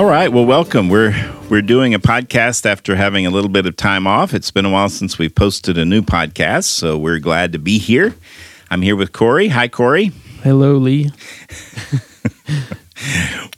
[0.00, 0.32] All right.
[0.32, 0.88] Well, welcome.
[0.88, 1.12] We're
[1.50, 4.32] we're doing a podcast after having a little bit of time off.
[4.32, 7.76] It's been a while since we've posted a new podcast, so we're glad to be
[7.76, 8.14] here.
[8.70, 9.48] I'm here with Corey.
[9.48, 10.12] Hi, Corey.
[10.42, 11.10] Hello, Lee.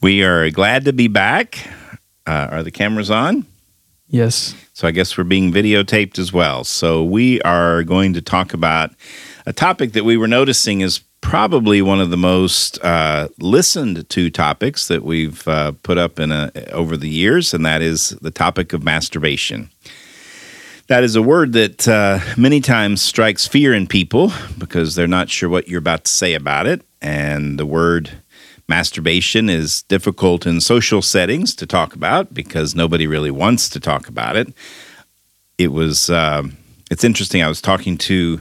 [0.02, 1.64] We are glad to be back.
[2.27, 3.46] Uh, are the cameras on?
[4.09, 4.56] Yes.
[4.73, 6.65] So I guess we're being videotaped as well.
[6.65, 8.90] So we are going to talk about
[9.46, 14.28] a topic that we were noticing is probably one of the most uh, listened to
[14.28, 18.30] topics that we've uh, put up in a, over the years, and that is the
[18.30, 19.70] topic of masturbation.
[20.88, 25.30] That is a word that uh, many times strikes fear in people because they're not
[25.30, 26.82] sure what you're about to say about it.
[27.00, 28.10] And the word
[28.68, 34.06] masturbation is difficult in social settings to talk about because nobody really wants to talk
[34.06, 34.52] about it.
[35.56, 36.59] It was, um
[36.92, 37.42] it's interesting.
[37.42, 38.38] I was talking to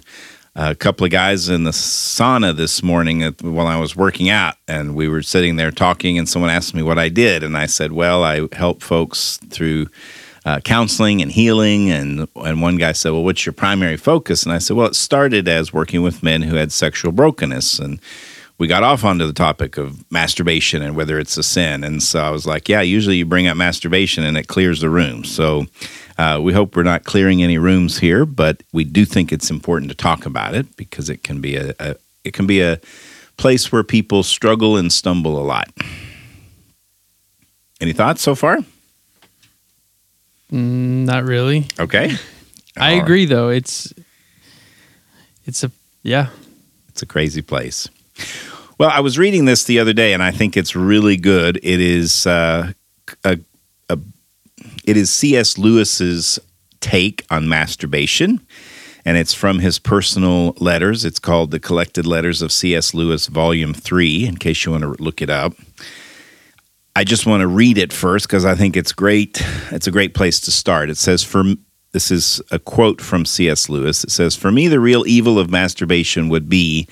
[0.56, 4.96] a couple of guys in the sauna this morning while I was working out, and
[4.96, 7.92] we were sitting there talking, and someone asked me what I did, and I said,
[7.92, 9.88] "Well, I help folks through."
[10.44, 14.52] Uh, counseling and healing, and and one guy said, "Well, what's your primary focus?" And
[14.52, 18.00] I said, "Well, it started as working with men who had sexual brokenness, and
[18.62, 21.84] we got off onto the topic of masturbation and whether it's a sin.
[21.84, 24.90] And so I was like, yeah, usually you bring up masturbation and it clears the
[24.92, 25.24] room.
[25.24, 25.66] So
[26.22, 29.90] uh, we hope we're not clearing any rooms here, but we do think it's important
[29.90, 32.80] to talk about it because it can be a, a it can be a
[33.38, 35.70] place where people struggle and stumble a lot.
[37.80, 38.58] Any thoughts so far?
[40.52, 41.66] Mm, not really.
[41.80, 42.12] Okay.
[42.78, 43.04] I All right.
[43.04, 43.50] agree, though.
[43.50, 43.92] It's
[45.46, 45.72] it's a
[46.04, 46.28] yeah.
[46.90, 47.90] It's a crazy place.
[48.78, 51.60] Well, I was reading this the other day, and I think it's really good.
[51.64, 52.74] It is uh,
[53.24, 53.40] a
[54.86, 55.58] it is C.S.
[55.58, 56.40] Lewis's
[56.80, 58.46] take on masturbation,
[59.06, 61.06] and it's from his personal letters.
[61.06, 62.94] It's called "The Collected Letters of C.S.
[62.94, 65.54] Lewis, Volume 3, In case you want to look it up,
[66.96, 69.42] I just want to read it first because I think it's great.
[69.72, 70.90] It's a great place to start.
[70.90, 71.44] It says, "For
[71.92, 73.68] this is a quote from C.S.
[73.68, 74.04] Lewis.
[74.04, 76.88] It says, For me, the real evil of masturbation would be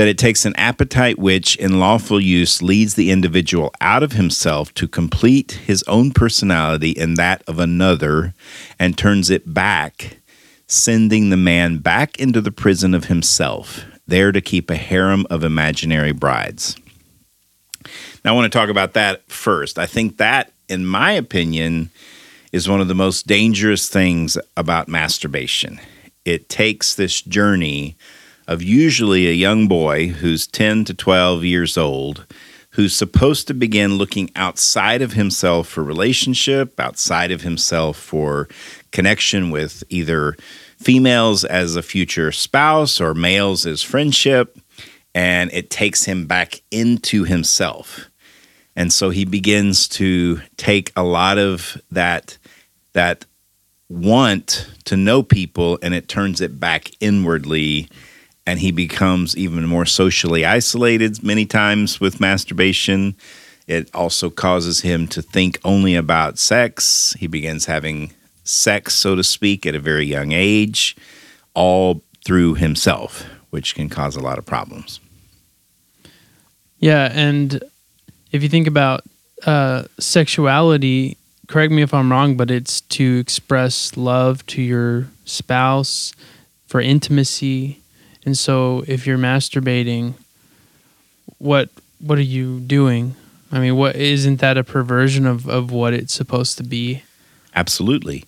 [0.00, 4.72] that it takes an appetite which, in lawful use, leads the individual out of himself
[4.72, 8.32] to complete his own personality and that of another,
[8.78, 10.16] and turns it back,
[10.66, 15.44] sending the man back into the prison of himself, there to keep a harem of
[15.44, 16.76] imaginary brides.
[18.24, 19.78] Now, I want to talk about that first.
[19.78, 21.90] I think that, in my opinion,
[22.52, 25.78] is one of the most dangerous things about masturbation.
[26.24, 27.98] It takes this journey
[28.50, 32.26] of usually a young boy who's 10 to 12 years old
[32.70, 38.48] who's supposed to begin looking outside of himself for relationship, outside of himself for
[38.90, 40.36] connection with either
[40.78, 44.58] females as a future spouse or males as friendship,
[45.14, 48.08] and it takes him back into himself.
[48.74, 52.36] And so he begins to take a lot of that
[52.94, 53.26] that
[53.88, 57.88] want to know people and it turns it back inwardly
[58.50, 63.14] and he becomes even more socially isolated many times with masturbation.
[63.68, 67.14] It also causes him to think only about sex.
[67.16, 68.12] He begins having
[68.42, 70.96] sex, so to speak, at a very young age,
[71.54, 74.98] all through himself, which can cause a lot of problems.
[76.80, 77.62] Yeah, and
[78.32, 79.04] if you think about
[79.46, 81.16] uh, sexuality,
[81.46, 86.12] correct me if I'm wrong, but it's to express love to your spouse
[86.66, 87.76] for intimacy.
[88.24, 90.14] And so if you're masturbating,
[91.38, 91.70] what
[92.00, 93.14] what are you doing?
[93.52, 97.02] I mean, what isn't that a perversion of, of what it's supposed to be?
[97.54, 98.24] Absolutely.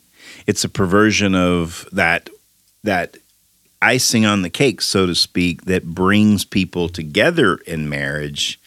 [0.47, 2.29] It's a perversion of that
[2.83, 3.17] that
[3.81, 8.61] icing on the cake, so to speak, that brings people together in marriage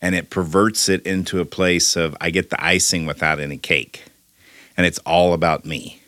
[0.00, 4.04] and it perverts it into a place of I get the icing without any cake.
[4.76, 6.00] And it's all about me.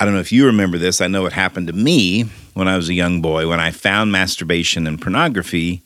[0.00, 1.00] I don't know if you remember this.
[1.00, 3.46] I know it happened to me when I was a young boy.
[3.48, 5.80] When I found masturbation and pornography,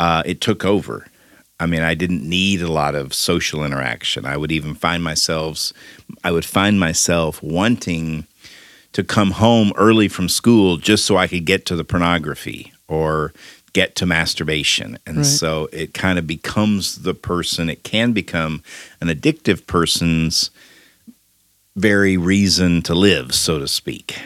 [0.00, 1.06] uh, it took over.
[1.60, 4.26] I mean, I didn't need a lot of social interaction.
[4.26, 5.72] I would even find myself,
[6.24, 8.26] I would find myself wanting
[8.94, 13.32] to come home early from school just so I could get to the pornography or
[13.72, 14.98] get to masturbation.
[15.06, 15.26] And Right.
[15.26, 18.64] so it kind of becomes the person, it can become
[19.00, 20.50] an addictive person's
[21.76, 24.16] very reason to live, so to speak.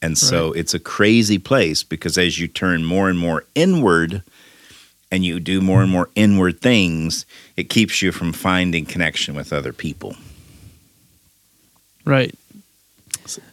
[0.00, 4.22] And so it's a crazy place because as you turn more and more inward
[5.10, 5.94] and you do more and mm-hmm.
[5.94, 10.16] more inward things, it keeps you from finding connection with other people.
[12.04, 12.34] Right.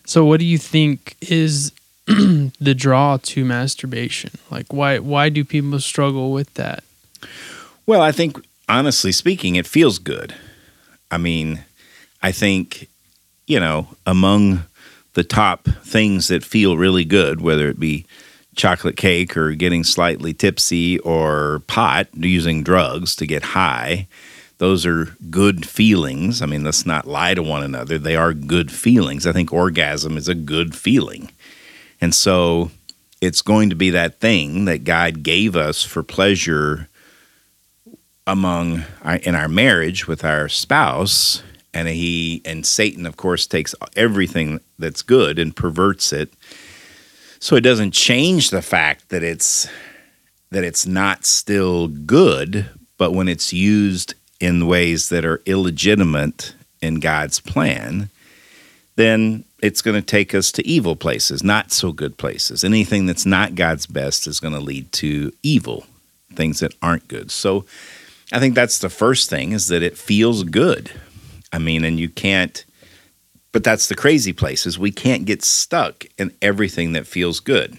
[0.06, 1.71] So what do you think is
[2.06, 4.31] the draw to masturbation?
[4.51, 6.83] Like why why do people struggle with that?
[7.86, 8.38] Well, I think
[8.69, 10.36] honestly speaking, it feels good.
[11.12, 11.63] I mean,
[12.21, 12.88] I think,
[13.47, 14.63] you know, among
[15.15, 18.06] the top things that feel really good, whether it be
[18.56, 24.07] chocolate cake or getting slightly tipsy or pot, using drugs to get high,
[24.57, 26.41] those are good feelings.
[26.41, 27.97] I mean, let's not lie to one another.
[27.97, 29.25] They are good feelings.
[29.25, 31.31] I think orgasm is a good feeling.
[32.00, 32.71] And so
[33.19, 36.88] it's going to be that thing that God gave us for pleasure
[38.27, 41.44] among uh, in our marriage with our spouse
[41.75, 46.33] and he and Satan of course takes everything that's good and perverts it.
[47.39, 49.68] So it doesn't change the fact that it's
[50.50, 57.00] that it's not still good but when it's used in ways that are illegitimate in
[57.00, 58.10] God's plan
[58.95, 62.63] then it's going to take us to evil places not so good places.
[62.63, 65.86] Anything that's not God's best is going to lead to evil
[66.33, 67.31] things that aren't good.
[67.31, 67.66] So
[68.31, 70.92] I think that's the first thing is that it feels good.
[71.56, 72.66] I mean, and you can't
[73.56, 77.78] but that's the crazy place is we can't get stuck in everything that feels good.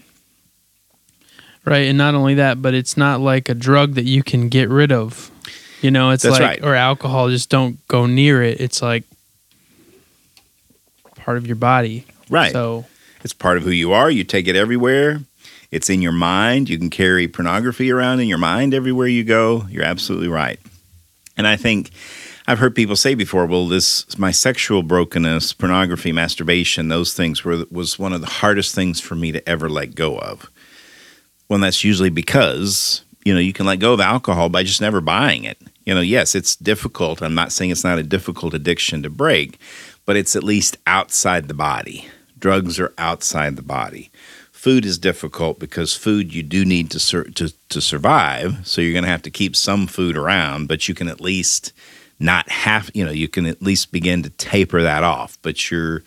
[1.67, 4.71] Right, and not only that, but it's not like a drug that you can get
[4.71, 5.31] rid of.
[5.83, 6.65] You know, it's that's like right.
[6.65, 8.59] or alcohol just don't go near it.
[8.59, 9.05] It's like
[11.17, 12.07] part of your body.
[12.31, 12.53] Right.
[12.53, 12.87] So
[13.23, 14.11] it's part of who you are.
[14.11, 15.21] You take it everywhere.
[15.71, 16.71] It's in your mind.
[16.71, 19.67] You can carry pornography around in your mind everywhere you go.
[19.69, 20.59] You're absolutely right.
[21.37, 21.91] And I think
[22.49, 27.65] I've heard people say before, well, this my sexual brokenness, pornography, masturbation, those things were
[27.71, 30.49] was one of the hardest things for me to ever let go of.
[31.49, 35.01] Well, that's usually because, you know, you can let go of alcohol by just never
[35.01, 35.59] buying it.
[35.85, 37.21] You know, yes, it's difficult.
[37.21, 39.59] I'm not saying it's not a difficult addiction to break,
[40.05, 42.09] but it's at least outside the body.
[42.39, 44.11] Drugs are outside the body
[44.53, 48.67] food is difficult because food you do need to sur- to to survive.
[48.67, 51.73] So you're going to have to keep some food around, but you can at least
[52.19, 55.39] not have you know you can at least begin to taper that off.
[55.43, 56.03] But your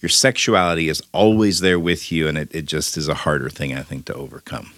[0.00, 3.74] your sexuality is always there with you, and it, it just is a harder thing
[3.74, 4.72] I think to overcome.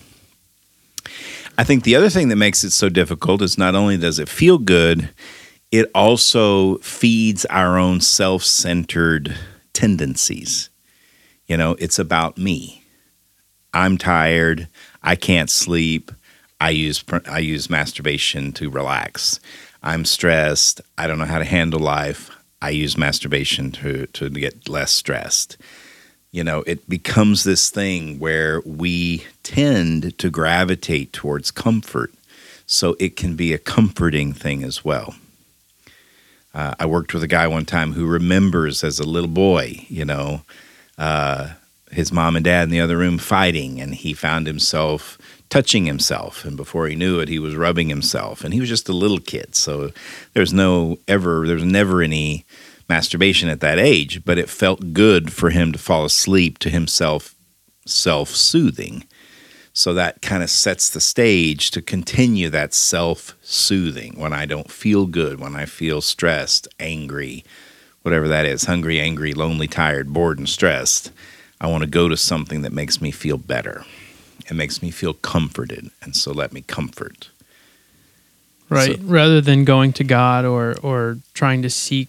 [1.59, 4.29] I think the other thing that makes it so difficult is not only does it
[4.29, 5.09] feel good,
[5.73, 9.35] it also feeds our own self centered
[9.73, 10.71] tendencies.
[11.47, 12.83] You know, it's about me.
[13.73, 14.69] I'm tired,
[15.03, 16.11] I can't sleep,
[16.61, 19.41] I use I use masturbation to relax.
[19.87, 22.31] I'm stressed, I don't know how to handle life.
[22.61, 25.56] I use masturbation to to get less stressed.
[26.33, 32.12] You know, it becomes this thing where we tend to gravitate towards comfort.
[32.67, 35.15] So it can be a comforting thing as well.
[36.53, 40.05] Uh, I worked with a guy one time who remembers as a little boy, you
[40.05, 40.43] know,
[40.99, 41.50] uh,
[41.93, 45.17] his mom and dad in the other room fighting, and he found himself
[45.49, 46.45] touching himself.
[46.45, 48.45] And before he knew it, he was rubbing himself.
[48.45, 49.55] And he was just a little kid.
[49.55, 49.91] So
[50.35, 52.45] there's no ever, there's never any
[52.89, 57.35] masturbation at that age, but it felt good for him to fall asleep to himself
[57.85, 59.05] self soothing.
[59.73, 64.71] So that kind of sets the stage to continue that self soothing when I don't
[64.71, 67.45] feel good, when I feel stressed, angry,
[68.03, 71.12] whatever that is hungry, angry, lonely, tired, bored, and stressed
[71.61, 73.85] I want to go to something that makes me feel better.
[74.49, 75.91] It makes me feel comforted.
[76.03, 77.31] And so let me comfort.
[78.69, 78.97] Right.
[78.97, 82.09] So, Rather than going to God or, or trying to seek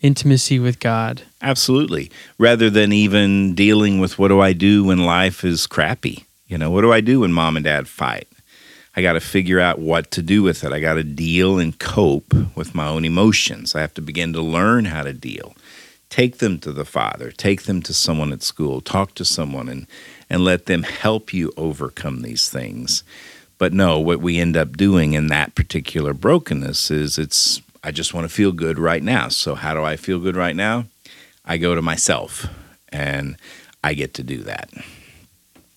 [0.00, 1.22] intimacy with God.
[1.40, 2.10] Absolutely.
[2.38, 6.26] Rather than even dealing with what do I do when life is crappy?
[6.46, 8.28] You know, what do I do when mom and dad fight?
[8.96, 10.72] I got to figure out what to do with it.
[10.72, 13.74] I got to deal and cope with my own emotions.
[13.74, 15.54] I have to begin to learn how to deal
[16.14, 17.32] take them to the father.
[17.32, 18.80] Take them to someone at school.
[18.80, 19.88] Talk to someone and
[20.30, 23.02] and let them help you overcome these things.
[23.58, 28.14] But no what we end up doing in that particular brokenness is it's i just
[28.14, 29.26] want to feel good right now.
[29.26, 30.84] So how do i feel good right now?
[31.44, 32.46] I go to myself
[32.90, 33.36] and
[33.82, 34.70] i get to do that.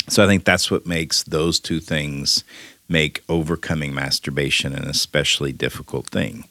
[0.08, 2.44] So i think that's what makes those two things
[2.88, 6.46] make overcoming masturbation an especially difficult thing.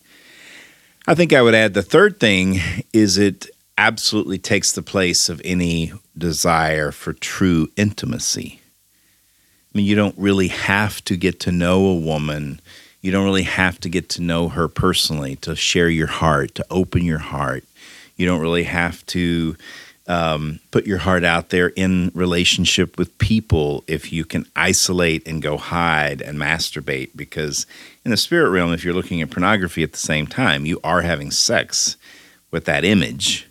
[1.06, 2.58] I think I would add the third thing
[2.92, 3.46] is it
[3.78, 8.60] absolutely takes the place of any desire for true intimacy.
[9.74, 12.60] I mean, you don't really have to get to know a woman.
[13.02, 16.66] You don't really have to get to know her personally to share your heart, to
[16.70, 17.64] open your heart.
[18.16, 19.56] You don't really have to
[20.08, 25.42] um, put your heart out there in relationship with people if you can isolate and
[25.42, 27.10] go hide and masturbate.
[27.14, 27.66] Because
[28.04, 31.02] in the spirit realm, if you're looking at pornography at the same time, you are
[31.02, 31.96] having sex
[32.50, 33.45] with that image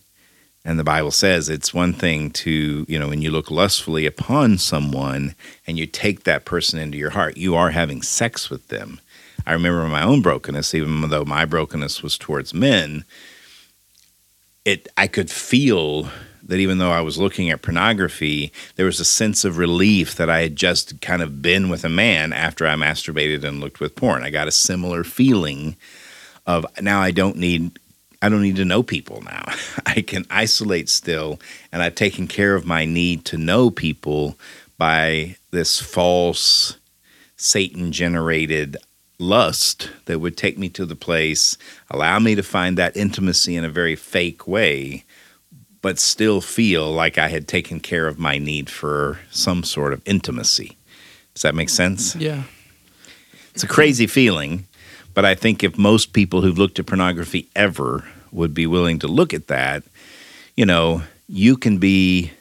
[0.65, 4.57] and the Bible says it's one thing to, you know, when you look lustfully upon
[4.57, 5.36] someone
[5.67, 9.00] and you take that person into your heart, you are having sex with them.
[9.45, 13.05] I remember my own brokenness, even though my brokenness was towards men.
[14.65, 16.10] It I could feel
[16.41, 20.31] that even though I was looking at pornography, there was a sense of relief that
[20.31, 23.95] I had just kind of been with a man after I masturbated and looked with
[23.95, 24.24] porn.
[24.24, 25.75] I got a similar feeling
[26.48, 27.77] of now I don't need
[28.25, 29.44] I don't need to know people now.
[29.86, 31.39] I can isolate still
[31.72, 34.36] and I've taken care of my need to know people
[34.79, 36.77] by this false
[37.38, 38.77] Satan generated
[39.20, 41.55] lust that would take me to the place,
[41.91, 45.03] allow me to find that intimacy in a very fake way
[45.84, 50.01] but still feel like I had taken care of my need for some sort of
[50.03, 50.77] intimacy.
[51.36, 52.15] Does that make sense?
[52.15, 52.41] Yeah.
[53.53, 54.65] It's a crazy feeling,
[55.13, 59.08] but I think if most people who've looked at pornography ever would be willing to
[59.08, 59.84] look at that,
[60.55, 62.32] you know, you can be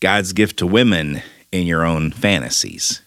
[0.00, 3.02] God's gift to women in your own fantasies.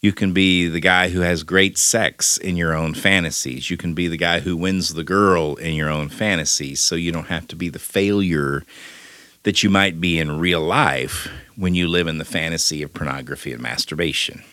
[0.00, 3.68] You can be the guy who has great sex in your own fantasies.
[3.68, 6.80] You can be the guy who wins the girl in your own fantasies.
[6.80, 8.62] So you don't have to be the failure
[9.42, 13.52] that you might be in real life when you live in the fantasy of pornography
[13.52, 14.44] and masturbation.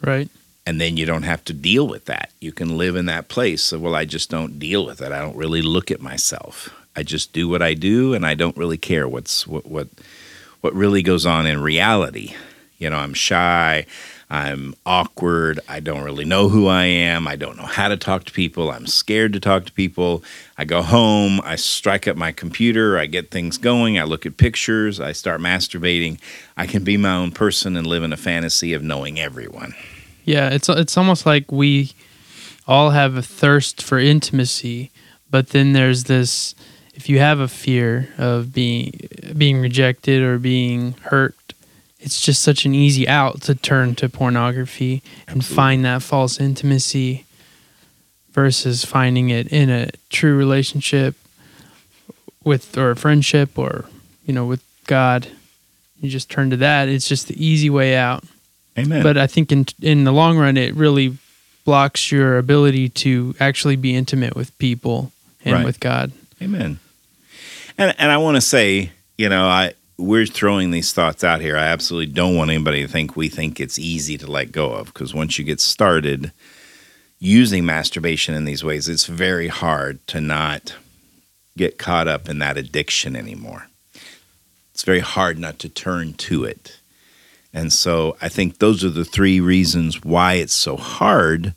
[0.00, 0.28] Right.
[0.64, 2.30] And then you don't have to deal with that.
[2.40, 5.10] You can live in that place of, well, I just don't deal with it.
[5.10, 6.70] I don't really look at myself.
[6.94, 9.88] I just do what I do and I don't really care what's what what
[10.60, 12.34] what really goes on in reality.
[12.78, 13.86] You know, I'm shy.
[14.28, 15.60] I'm awkward.
[15.68, 17.28] I don't really know who I am.
[17.28, 18.70] I don't know how to talk to people.
[18.70, 20.24] I'm scared to talk to people.
[20.56, 24.38] I go home, I strike up my computer, I get things going, I look at
[24.38, 26.18] pictures, I start masturbating.
[26.56, 29.74] I can be my own person and live in a fantasy of knowing everyone.
[30.24, 31.92] Yeah, it's it's almost like we
[32.66, 34.90] all have a thirst for intimacy,
[35.30, 36.54] but then there's this
[36.94, 41.34] if you have a fear of being being rejected or being hurt
[42.02, 45.32] it's just such an easy out to turn to pornography Absolutely.
[45.32, 47.24] and find that false intimacy
[48.32, 51.14] versus finding it in a true relationship
[52.42, 53.84] with or a friendship or
[54.26, 55.28] you know with God.
[56.00, 56.88] You just turn to that.
[56.88, 58.24] It's just the easy way out
[58.78, 61.16] amen but i think in in the long run it really
[61.64, 65.12] blocks your ability to actually be intimate with people
[65.44, 65.64] and right.
[65.64, 66.10] with God
[66.40, 66.78] amen
[67.78, 71.56] and and i want to say you know i we're throwing these thoughts out here.
[71.56, 74.86] I absolutely don't want anybody to think we think it's easy to let go of
[74.86, 76.32] because once you get started
[77.18, 80.74] using masturbation in these ways, it's very hard to not
[81.56, 83.68] get caught up in that addiction anymore.
[84.72, 86.78] It's very hard not to turn to it.
[87.52, 91.54] And so I think those are the three reasons why it's so hard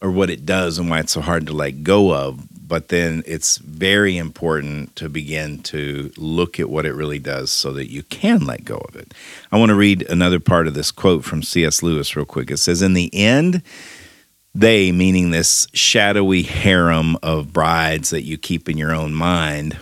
[0.00, 3.22] or what it does and why it's so hard to let go of but then
[3.26, 8.02] it's very important to begin to look at what it really does so that you
[8.02, 9.14] can let go of it.
[9.50, 11.82] I want to read another part of this quote from C.S.
[11.82, 12.50] Lewis real quick.
[12.50, 13.62] It says, In the end,
[14.54, 19.78] they, meaning this shadowy harem of brides that you keep in your own mind,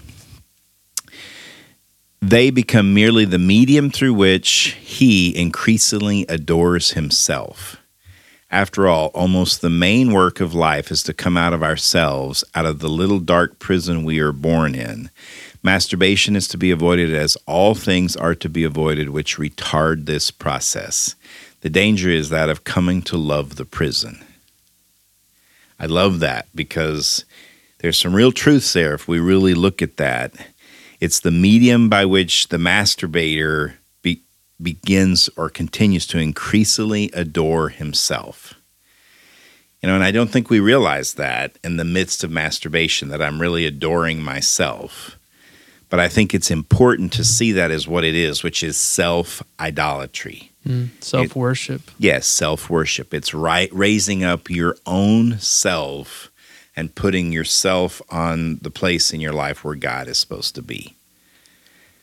[2.31, 7.77] they become merely the medium through which he increasingly adores himself.
[8.51, 12.67] After all, almost the main work of life is to come out of ourselves, out
[12.67, 15.11] of the little dark prison we are born in.
[15.63, 20.33] Masturbation is to be avoided as all things are to be avoided which retard this
[20.33, 21.15] process.
[21.61, 24.25] The danger is that of coming to love the prison.
[25.79, 27.25] I love that because
[27.79, 30.35] there's some real truths there if we really look at that.
[31.01, 33.75] It's the medium by which the masturbator
[34.61, 38.55] begins or continues to increasingly adore himself.
[39.83, 43.23] You know, and I don't think we realize that in the midst of masturbation that
[43.23, 45.19] I'm really adoring myself.
[45.89, 49.43] But I think it's important to see that as what it is, which is self
[49.61, 50.51] idolatry.
[50.67, 51.83] Mm, self worship.
[51.99, 53.15] Yes, self worship.
[53.15, 56.33] It's right raising up your own self
[56.77, 60.97] and putting yourself on the place in your life where God is supposed to be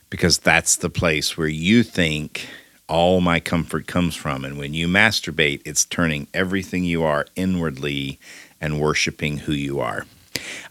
[0.09, 2.47] because that's the place where you think
[2.87, 4.45] all my comfort comes from.
[4.45, 8.19] And when you masturbate, it's turning everything you are inwardly
[8.61, 10.05] and worshiping who you are.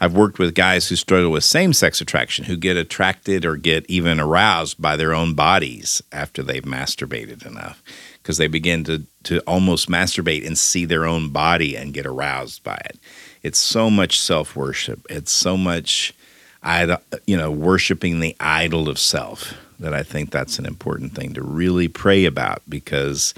[0.01, 3.85] I've worked with guys who struggle with same sex attraction, who get attracted or get
[3.89, 7.83] even aroused by their own bodies after they've masturbated enough
[8.23, 12.63] because they begin to, to almost masturbate and see their own body and get aroused
[12.63, 12.99] by it.
[13.43, 15.07] It's so much self worship.
[15.11, 16.15] It's so much
[16.63, 19.55] idol, you know, worshiping the idol of self.
[19.81, 23.35] That I think that's an important thing to really pray about because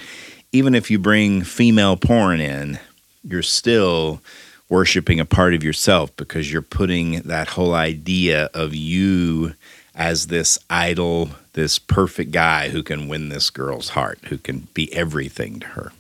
[0.53, 2.79] even if you bring female porn in,
[3.23, 4.21] you're still
[4.69, 9.55] worshiping a part of yourself because you're putting that whole idea of you
[9.95, 14.93] as this idol, this perfect guy who can win this girl's heart, who can be
[14.93, 15.93] everything to her.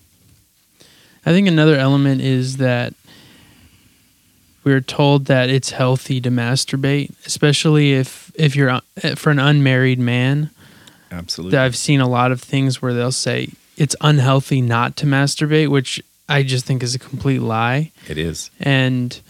[1.26, 2.92] I think another element is that
[4.64, 8.80] we're told that it's healthy to masturbate, especially if if you're uh,
[9.16, 10.50] for an unmarried man.
[11.10, 11.58] Absolutely.
[11.58, 16.02] I've seen a lot of things where they'll say it's unhealthy not to masturbate, which
[16.28, 17.92] I just think is a complete lie.
[18.08, 18.50] It is.
[18.58, 19.20] And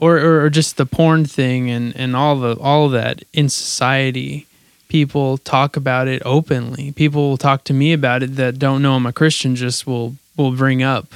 [0.00, 3.48] or, or, or just the porn thing and, and all the all of that in
[3.48, 4.46] society
[4.88, 8.94] people talk about it openly people will talk to me about it that don't know
[8.94, 11.14] i'm a christian just will will bring up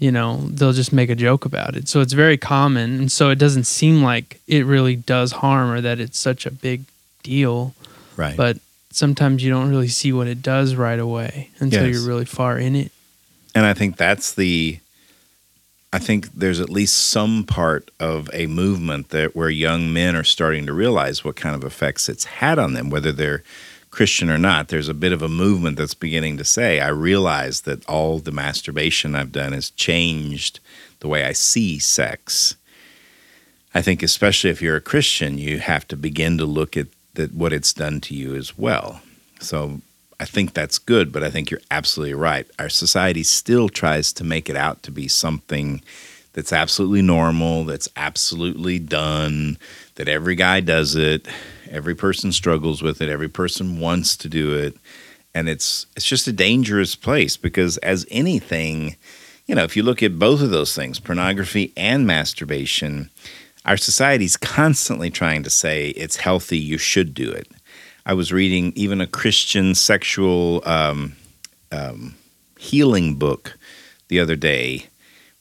[0.00, 3.30] you know they'll just make a joke about it so it's very common and so
[3.30, 6.82] it doesn't seem like it really does harm or that it's such a big
[7.22, 7.74] deal
[8.16, 8.36] Right.
[8.36, 8.58] but
[8.90, 11.94] sometimes you don't really see what it does right away until Yes.
[11.96, 12.90] you're really far in it
[13.54, 14.80] And I think that's the
[15.92, 20.22] I think there's at least some part of a movement that where young men are
[20.24, 23.42] starting to realize what kind of effects it's had on them, whether they're
[23.90, 24.68] Christian or not.
[24.68, 28.32] There's a bit of a movement that's beginning to say, I realize that all the
[28.32, 30.60] masturbation I've done has changed
[31.00, 32.54] the way I see sex.
[33.74, 37.34] I think especially if you're a Christian, you have to begin to look at that
[37.34, 39.00] what it's done to you as well.
[39.40, 39.80] So
[40.20, 42.46] I think that's good, but I think you're absolutely right.
[42.58, 45.82] Our society still tries to make it out to be something
[46.32, 49.58] that's absolutely normal, that's absolutely done,
[49.96, 51.26] that every guy does it,
[51.70, 54.76] every person struggles with it, every person wants to do it.
[55.34, 58.96] And it's it's just a dangerous place because as anything,
[59.46, 63.10] you know, if you look at both of those things, pornography and masturbation,
[63.64, 67.48] our society's constantly trying to say it's healthy, you should do it.
[68.04, 71.14] I was reading even a Christian sexual um,
[71.70, 72.16] um,
[72.58, 73.56] healing book
[74.08, 74.88] the other day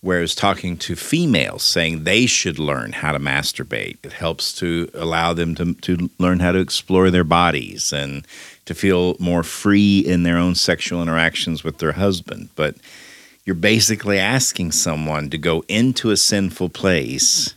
[0.01, 3.97] where it was talking to females saying they should learn how to masturbate.
[4.03, 8.25] It helps to allow them to, to learn how to explore their bodies and
[8.65, 12.49] to feel more free in their own sexual interactions with their husband.
[12.55, 12.75] But
[13.45, 17.53] you're basically asking someone to go into a sinful place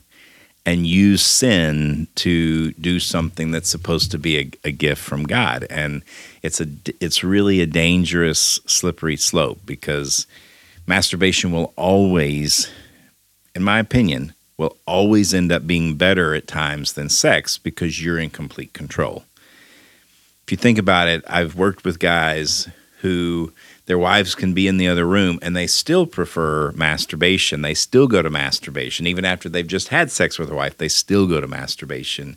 [0.64, 5.66] and use sin to do something that's supposed to be a, a gift from God.
[5.70, 6.02] And
[6.42, 6.66] it's a
[7.00, 10.26] it's really a dangerous slippery slope because
[10.92, 12.70] masturbation will always,
[13.54, 18.18] in my opinion, will always end up being better at times than sex because you're
[18.18, 19.24] in complete control.
[20.44, 22.68] If you think about it, I've worked with guys
[23.00, 23.54] who
[23.86, 27.62] their wives can be in the other room and they still prefer masturbation.
[27.62, 29.06] They still go to masturbation.
[29.06, 32.36] Even after they've just had sex with a wife, they still go to masturbation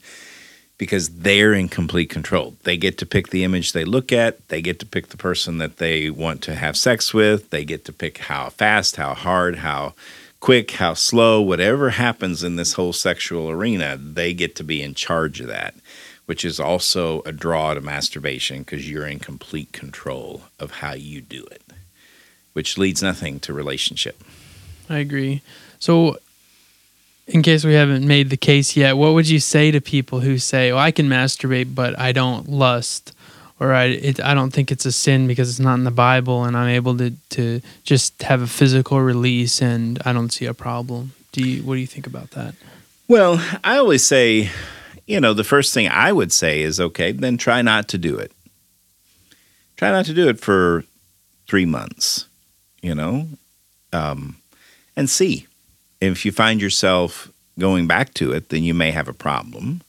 [0.78, 2.56] because they're in complete control.
[2.64, 5.58] They get to pick the image they look at, they get to pick the person
[5.60, 9.58] that they want to have sex with, they get to pick how fast, how hard,
[9.58, 9.94] how
[10.40, 14.94] quick, how slow, whatever happens in this whole sexual arena, they get to be in
[14.94, 15.76] charge of that
[16.26, 21.22] which is also a draw to masturbation because you're in complete control of how you
[21.22, 21.62] do it,
[22.54, 24.22] which leads nothing to relationship.
[24.90, 25.42] I agree.
[25.80, 26.18] So,
[27.28, 30.38] in case we haven't made the case yet, what would you say to people who
[30.38, 33.14] say, "Well, I can masturbate, but I don't lust,"
[33.60, 36.44] or "I it, I don't think it's a sin because it's not in the Bible,
[36.44, 40.54] and I'm able to to just have a physical release, and I don't see a
[40.54, 42.56] problem." Do you what do you think about that?
[43.08, 44.50] Well, I always say,
[45.06, 48.18] you know, the first thing I would say is, okay, then try not to do
[48.18, 48.32] it.
[49.78, 50.86] Try not to do it for
[51.48, 52.26] three months,
[52.82, 53.28] you know,
[53.94, 54.38] um,
[54.96, 55.46] and see.
[56.12, 59.82] If you find yourself going back to it, then you may have a problem.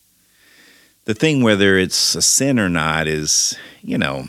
[1.04, 4.28] The thing, whether it's a sin or not, is, you know,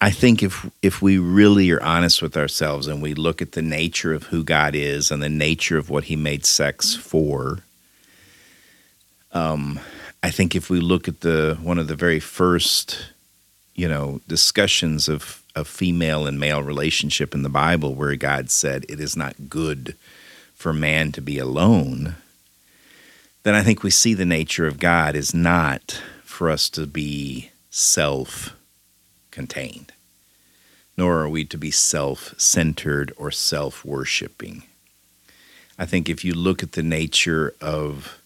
[0.00, 3.62] I think if if we really are honest with ourselves and we look at the
[3.62, 7.60] nature of who God is and the nature of what He made sex for,
[9.32, 9.80] um,
[10.22, 13.12] I think if we look at the one of the very first,
[13.74, 18.84] you know, discussions of of female and male relationship in the Bible, where God said
[18.88, 19.96] it is not good
[20.56, 22.16] for man to be alone,
[23.44, 27.50] then I think we see the nature of God is not for us to be
[27.70, 28.56] self
[29.30, 29.92] contained,
[30.96, 34.64] nor are we to be self centered or self worshiping.
[35.78, 38.18] I think if you look at the nature of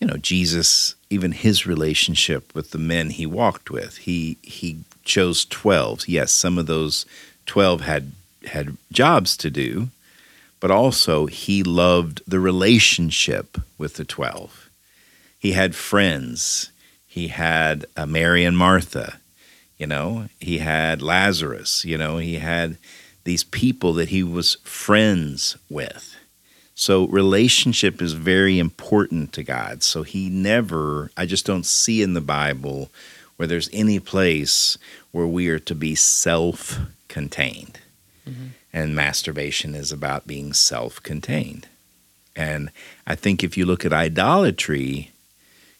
[0.00, 5.44] you know Jesus even his relationship with the men he walked with he he chose
[5.44, 7.06] 12 yes some of those
[7.46, 8.12] 12 had
[8.46, 9.88] had jobs to do
[10.62, 14.70] but also he loved the relationship with the 12
[15.38, 16.70] he had friends.
[17.04, 19.18] He had uh, Mary and Martha
[19.76, 20.28] you know?
[20.38, 22.18] He had Lazarus you know?
[22.18, 22.78] He had
[23.24, 26.16] these people that he was friends with.
[26.74, 29.82] So relationship is very important to God.
[29.82, 32.90] So he never, I just don't see in the Bible
[33.36, 34.78] where there's any place
[35.10, 37.78] where we are to be self contained.
[38.72, 41.66] And masturbation is about being self contained.
[42.34, 42.70] And
[43.06, 45.10] I think if you look at idolatry,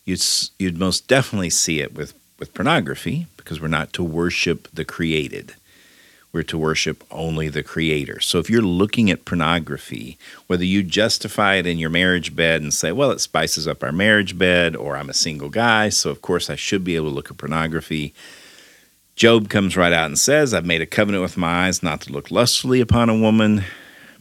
[0.04, 0.22] you'd,
[0.58, 5.54] you'd most definitely see it with, with pornography because we're not to worship the created.
[6.32, 8.18] We're to worship only the creator.
[8.20, 12.72] So if you're looking at pornography, whether you justify it in your marriage bed and
[12.72, 16.22] say, well, it spices up our marriage bed, or I'm a single guy, so of
[16.22, 18.14] course I should be able to look at pornography.
[19.16, 22.12] Job comes right out and says, I've made a covenant with my eyes not to
[22.12, 23.64] look lustfully upon a woman.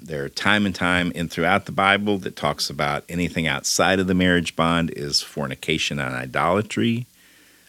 [0.02, 4.08] There are time and time in throughout the Bible that talks about anything outside of
[4.08, 7.06] the marriage bond is fornication and idolatry.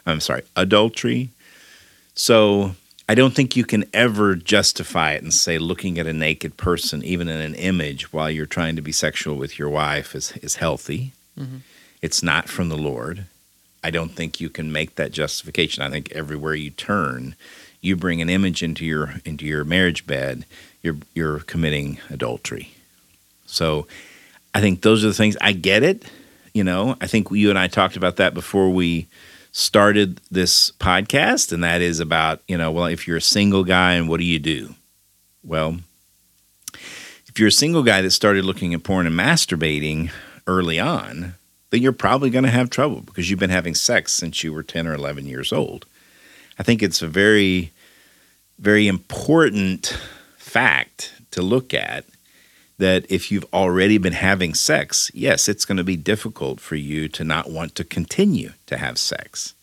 [0.06, 1.28] I'm sorry, adultery.
[2.14, 2.74] So
[3.08, 7.04] I don't think you can ever justify it and say looking at a naked person,
[7.04, 10.56] even in an image, while you're trying to be sexual with your wife is, is
[10.56, 11.12] healthy.
[11.38, 11.58] Mm-hmm.
[12.00, 13.26] It's not from the Lord.
[13.82, 15.82] I don't think you can make that justification.
[15.82, 17.34] I think everywhere you turn,
[17.80, 20.44] you bring an image into your into your marriage bed,
[20.82, 22.72] you're you're committing adultery.
[23.46, 23.86] So
[24.54, 26.04] I think those are the things I get it.
[26.54, 29.08] You know, I think you and I talked about that before we
[29.52, 33.94] started this podcast, and that is about, you know, well, if you're a single guy
[33.94, 34.74] and what do you do?
[35.44, 35.78] Well,
[37.26, 40.10] if you're a single guy that started looking at porn and masturbating
[40.46, 41.34] early on,
[41.72, 44.62] then you're probably going to have trouble because you've been having sex since you were
[44.62, 45.86] 10 or 11 years old.
[46.58, 47.72] I think it's a very,
[48.58, 49.98] very important
[50.36, 52.04] fact to look at
[52.76, 57.08] that if you've already been having sex, yes, it's going to be difficult for you
[57.08, 59.54] to not want to continue to have sex.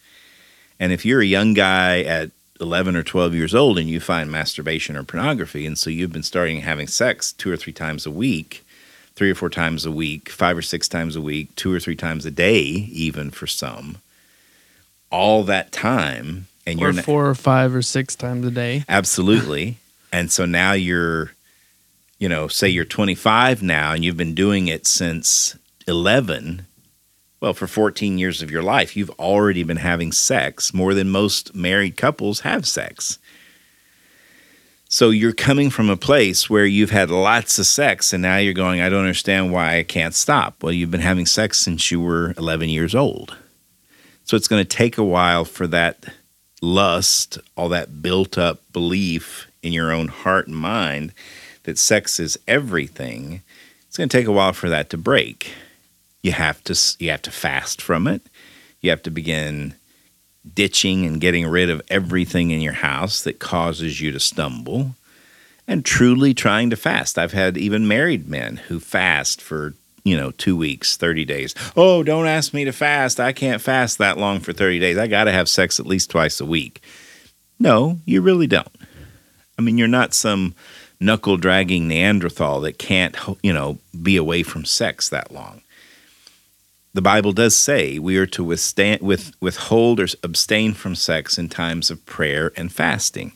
[0.80, 4.32] And if you're a young guy at 11 or 12 years old and you find
[4.32, 8.12] masturbation or pornography, and so you've been starting having sex two or three times a
[8.12, 8.66] week,
[9.20, 11.98] three or four times a week, five or six times a week, two or three
[11.98, 13.98] times a day, even for some,
[15.12, 18.86] all that time, and or you're four or five or six times a day.
[18.88, 19.76] Absolutely.
[20.14, 21.34] and so now you're,
[22.18, 26.66] you know, say you're 25 now and you've been doing it since 11.
[27.42, 31.54] Well, for 14 years of your life, you've already been having sex more than most
[31.54, 33.20] married couples have sex.
[34.92, 38.56] So you're coming from a place where you've had lots of sex and now you're
[38.56, 40.64] going, I don't understand why I can't stop.
[40.64, 43.38] Well, you've been having sex since you were 11 years old.
[44.24, 46.06] So it's going to take a while for that
[46.60, 51.14] lust, all that built up belief in your own heart and mind
[51.64, 53.44] that sex is everything.
[53.88, 55.54] It's going to take a while for that to break.
[56.24, 58.24] You have to you have to fast from it.
[58.82, 59.76] You have to begin
[60.54, 64.96] ditching and getting rid of everything in your house that causes you to stumble
[65.68, 67.18] and truly trying to fast.
[67.18, 69.74] I've had even married men who fast for,
[70.04, 71.54] you know, 2 weeks, 30 days.
[71.76, 73.20] Oh, don't ask me to fast.
[73.20, 74.98] I can't fast that long for 30 days.
[74.98, 76.82] I got to have sex at least twice a week.
[77.60, 78.68] No, you really don't.
[79.58, 80.56] I mean, you're not some
[81.00, 85.62] knuckle dragging Neanderthal that can't, you know, be away from sex that long
[86.94, 91.50] the Bible does say we are to withstand, with, withhold or abstain from sex in
[91.50, 93.34] times of prayer and fasting.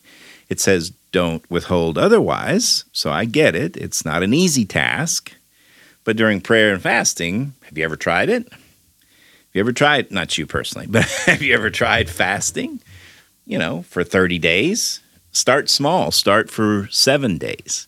[0.49, 3.77] It says don't withhold otherwise, so I get it.
[3.77, 5.33] It's not an easy task.
[6.03, 8.51] But during prayer and fasting, have you ever tried it?
[8.51, 8.59] Have
[9.53, 12.81] you ever tried, not you personally, but have you ever tried fasting?
[13.45, 14.99] You know, for 30 days?
[15.31, 17.87] Start small, start for seven days.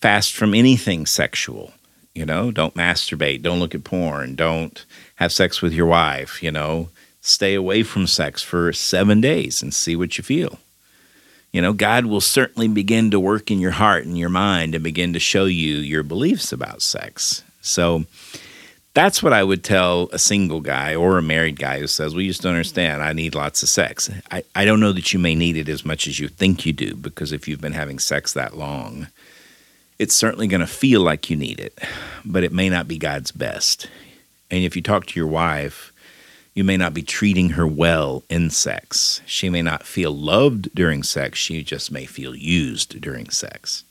[0.00, 1.72] Fast from anything sexual
[2.14, 4.84] you know, don't masturbate, don't look at porn, don't
[5.16, 6.88] have sex with your wife, you know,
[7.20, 10.58] stay away from sex for seven days and see what you feel.
[11.52, 14.82] You know, God will certainly begin to work in your heart and your mind and
[14.82, 17.42] begin to show you your beliefs about sex.
[17.60, 18.04] So
[18.94, 22.22] that's what I would tell a single guy or a married guy who says, Well,
[22.22, 22.56] you just don't mm-hmm.
[22.56, 23.02] understand.
[23.02, 24.10] I need lots of sex.
[24.30, 26.72] I, I don't know that you may need it as much as you think you
[26.72, 29.08] do because if you've been having sex that long,
[30.02, 31.78] it's certainly going to feel like you need it,
[32.24, 33.88] but it may not be God's best.
[34.50, 35.92] And if you talk to your wife,
[36.54, 39.20] you may not be treating her well in sex.
[39.26, 43.84] She may not feel loved during sex, she just may feel used during sex.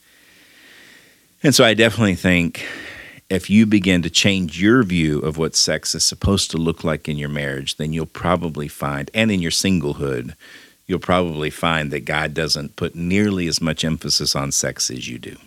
[1.42, 2.62] And so I definitely think
[3.30, 7.08] if you begin to change your view of what sex is supposed to look like
[7.08, 10.34] in your marriage, then you'll probably find, and in your singlehood,
[10.86, 15.18] you'll probably find that God doesn't put nearly as much emphasis on sex as you
[15.18, 15.38] do.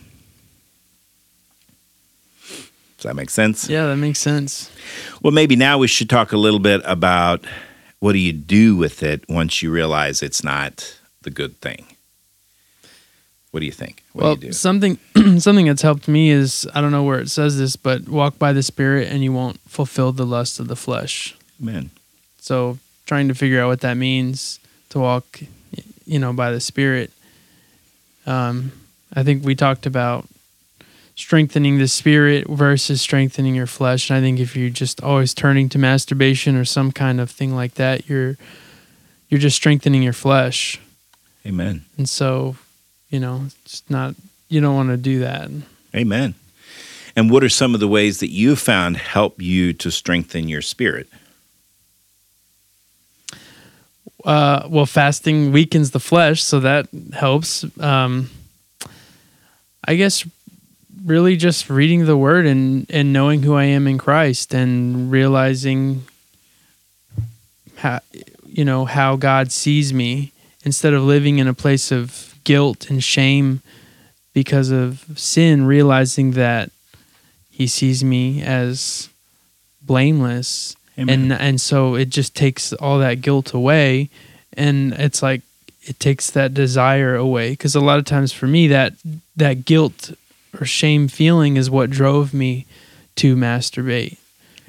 [3.06, 3.70] Does that make sense?
[3.70, 4.72] Yeah, that makes sense.
[5.22, 7.46] Well, maybe now we should talk a little bit about
[8.00, 11.86] what do you do with it once you realize it's not the good thing.
[13.52, 14.02] What do you think?
[14.14, 14.54] What well, do you do?
[14.54, 14.98] something
[15.40, 18.54] something that's helped me is I don't know where it says this, but walk by
[18.54, 21.36] the Spirit and you won't fulfill the lust of the flesh.
[21.62, 21.92] Amen.
[22.40, 25.42] So trying to figure out what that means to walk,
[26.08, 27.12] you know, by the Spirit.
[28.26, 28.72] Um,
[29.14, 30.26] I think we talked about
[31.16, 34.10] strengthening the spirit versus strengthening your flesh.
[34.10, 37.56] And I think if you're just always turning to masturbation or some kind of thing
[37.56, 38.38] like that, you're
[39.30, 40.80] you're just strengthening your flesh.
[41.46, 41.86] Amen.
[41.98, 42.58] And so,
[43.10, 44.16] you know, it's not
[44.50, 45.50] you don't want to do that.
[45.96, 46.36] Amen.
[47.16, 50.62] And what are some of the ways that you found help you to strengthen your
[50.62, 51.08] spirit?
[54.26, 57.64] Uh, well, fasting weakens the flesh, so that helps.
[57.80, 58.32] Um,
[59.88, 60.26] I guess
[61.06, 66.04] really just reading the word and, and knowing who I am in Christ and realizing
[67.76, 68.00] how
[68.46, 70.32] you know how God sees me
[70.64, 73.62] instead of living in a place of guilt and shame
[74.34, 76.72] because of sin, realizing that
[77.52, 79.10] he sees me as
[79.82, 80.76] blameless.
[80.98, 81.32] Amen.
[81.32, 84.10] and and so it just takes all that guilt away.
[84.54, 85.42] And it's like
[85.84, 87.52] it takes that desire away.
[87.52, 88.94] Because a lot of times for me that
[89.36, 90.12] that guilt
[90.60, 92.66] or shame feeling is what drove me
[93.16, 94.18] to masturbate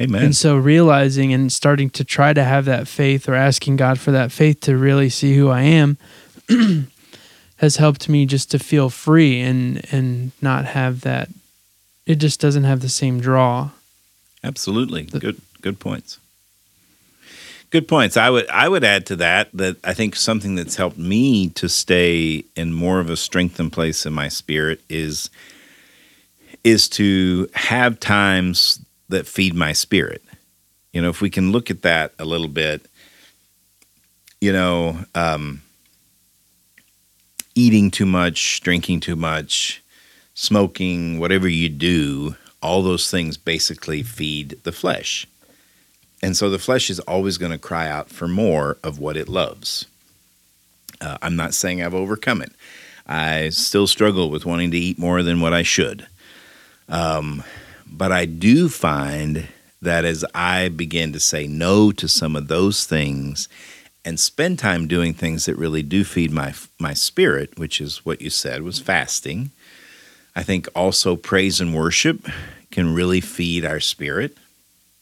[0.01, 0.25] Amen.
[0.25, 4.11] and so realizing and starting to try to have that faith or asking God for
[4.13, 5.97] that faith to really see who I am
[7.57, 11.29] has helped me just to feel free and and not have that
[12.05, 13.71] it just doesn't have the same draw
[14.47, 15.03] Absolutely.
[15.03, 16.19] Good good points.
[17.71, 18.17] Good points.
[18.17, 21.69] I would I would add to that that I think something that's helped me to
[21.69, 25.31] stay in more of a strengthened place in my spirit is
[26.67, 30.21] is to have times that feed my spirit.
[30.93, 32.85] You know, if we can look at that a little bit,
[34.41, 35.63] you know, um,
[37.55, 39.81] eating too much, drinking too much,
[40.35, 45.25] smoking, whatever you do, all those things basically feed the flesh.
[46.21, 49.29] And so the flesh is always going to cry out for more of what it
[49.29, 49.87] loves.
[51.01, 52.51] Uh, I'm not saying I've overcome it.
[53.07, 56.09] I still struggle with wanting to eat more than what I should.
[56.89, 57.43] Um,
[57.87, 59.49] but I do find
[59.83, 63.49] that as I begin to say no to some of those things
[64.05, 68.21] and spend time doing things that really do feed my my spirit, which is what
[68.21, 69.51] you said was fasting.
[70.35, 72.29] I think also praise and worship
[72.71, 74.37] can really feed our spirit,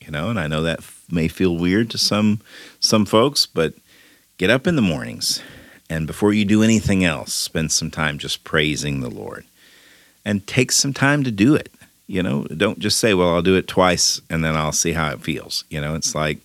[0.01, 2.41] you know, and I know that may feel weird to some
[2.81, 3.75] some folks, but
[4.39, 5.43] get up in the mornings
[5.91, 9.45] and before you do anything else, spend some time just praising the Lord.
[10.25, 11.71] And take some time to do it.
[12.07, 15.11] You know, don't just say, "Well, I'll do it twice and then I'll see how
[15.11, 16.39] it feels." You know, it's like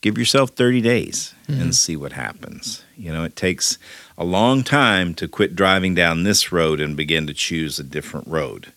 [0.00, 2.84] give yourself 30 days and see what happens.
[2.96, 3.78] You know, it takes
[4.16, 8.26] a long time to quit driving down this road and begin to choose a different
[8.28, 8.72] road.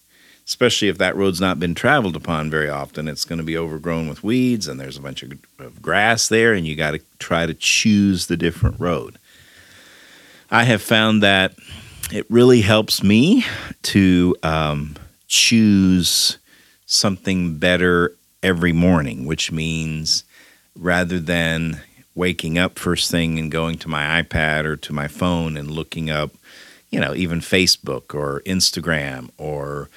[0.46, 4.10] Especially if that road's not been traveled upon very often, it's going to be overgrown
[4.10, 7.46] with weeds and there's a bunch of, of grass there, and you got to try
[7.46, 9.20] to choose the different road.
[10.50, 11.54] I have found that
[12.12, 13.46] it really helps me
[13.84, 14.96] to um,
[15.30, 16.40] choose
[16.86, 20.24] something better every morning, which means
[20.76, 21.80] rather than
[22.16, 26.10] waking up first thing and going to my iPad or to my phone and looking
[26.10, 26.32] up,
[26.90, 29.90] you know, even Facebook or Instagram or,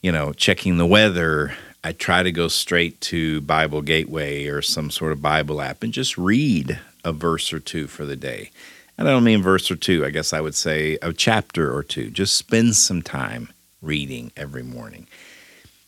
[0.00, 4.90] you know, checking the weather, I try to go straight to Bible Gateway or some
[4.90, 8.50] sort of Bible app and just read a verse or two for the day.
[8.96, 11.82] And I don't mean verse or two, I guess I would say a chapter or
[11.82, 12.10] two.
[12.10, 13.50] Just spend some time
[13.82, 15.06] reading every morning.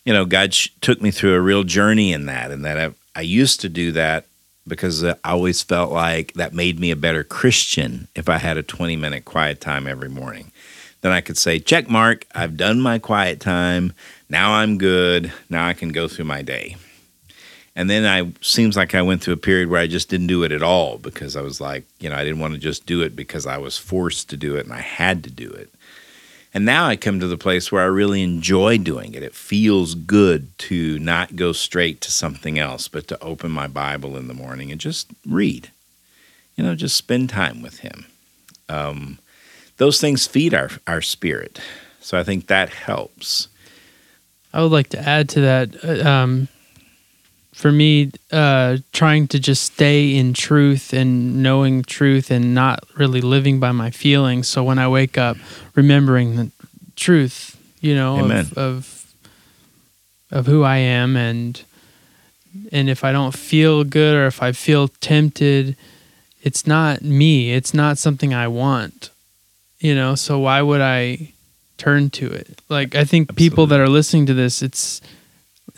[0.05, 2.95] You know, God sh- took me through a real journey in that, and that I,
[3.15, 4.27] I used to do that
[4.67, 8.57] because uh, I always felt like that made me a better Christian if I had
[8.57, 10.53] a 20 minute quiet time every morning.
[11.03, 13.95] Then I could say, check mark, I've done my quiet time.
[14.29, 15.33] Now I'm good.
[15.49, 16.77] Now I can go through my day.
[17.77, 20.43] And then I seems like I went through a period where I just didn't do
[20.43, 23.01] it at all because I was like, you know, I didn't want to just do
[23.01, 25.73] it because I was forced to do it and I had to do it.
[26.53, 29.23] And now I come to the place where I really enjoy doing it.
[29.23, 34.17] It feels good to not go straight to something else, but to open my Bible
[34.17, 35.71] in the morning and just read.
[36.57, 38.07] You know, just spend time with Him.
[38.69, 39.19] Um,
[39.77, 41.61] those things feed our, our spirit.
[42.01, 43.49] So I think that helps.
[44.53, 45.85] I would like to add to that.
[45.85, 46.49] uh, Um,
[47.61, 53.21] for me, uh, trying to just stay in truth and knowing truth and not really
[53.21, 54.49] living by my feelings.
[54.49, 55.37] So when I wake up,
[55.75, 56.51] remembering the
[56.97, 59.15] truth, you know, of, of
[60.31, 61.63] of who I am, and
[62.73, 65.77] and if I don't feel good or if I feel tempted,
[66.43, 67.53] it's not me.
[67.53, 69.11] It's not something I want,
[69.81, 70.15] you know.
[70.15, 71.35] So why would I
[71.77, 72.63] turn to it?
[72.71, 75.03] Like I think people that are listening to this, it's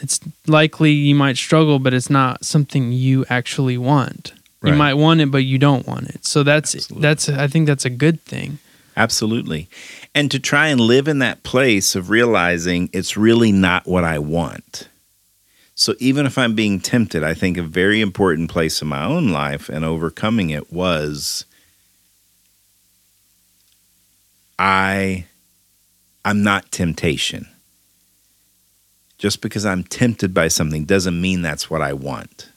[0.00, 4.33] it's likely you might struggle, but it's not something you actually want.
[4.64, 6.24] You might want it, but you don't want it.
[6.24, 7.02] So that's Absolutely.
[7.02, 8.59] that's I think that's a good thing.
[8.96, 9.68] Absolutely.
[10.14, 14.18] And to try and live in that place of realizing it's really not what I
[14.18, 14.88] want.
[15.74, 19.31] So even if I'm being tempted, I think a very important place in my own
[19.31, 21.44] life and overcoming it was
[24.59, 25.26] I
[26.24, 27.48] I'm not temptation.
[29.22, 32.48] Just because I'm tempted by something doesn't mean that's what I want